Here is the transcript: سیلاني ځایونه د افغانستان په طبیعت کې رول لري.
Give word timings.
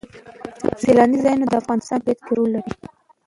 سیلاني 0.81 1.17
ځایونه 1.23 1.45
د 1.47 1.53
افغانستان 1.61 1.99
په 2.01 2.03
طبیعت 2.05 2.19
کې 2.25 2.33
رول 2.37 2.49
لري. 2.55 2.73